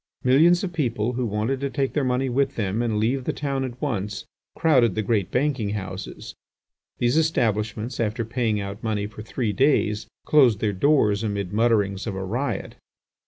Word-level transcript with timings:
Millions 0.23 0.63
of 0.63 0.73
people, 0.73 1.13
who 1.13 1.27
wanted 1.27 1.59
to 1.59 1.69
take 1.69 1.93
their 1.93 2.03
money 2.03 2.27
with 2.27 2.55
them 2.55 2.81
and 2.81 2.97
leave 2.97 3.23
the 3.25 3.31
town 3.31 3.63
at 3.63 3.79
once, 3.79 4.25
crowded 4.55 4.95
the 4.95 5.03
great 5.03 5.29
banking 5.29 5.75
houses. 5.75 6.33
These 6.97 7.17
establishments, 7.19 7.99
after 7.99 8.25
paying 8.25 8.59
out 8.59 8.81
money 8.83 9.05
for 9.05 9.21
three 9.21 9.53
days, 9.53 10.07
closed 10.25 10.57
their 10.59 10.73
doors 10.73 11.21
amid 11.21 11.53
mutterings 11.53 12.07
of 12.07 12.15
a 12.15 12.23
riot. 12.25 12.77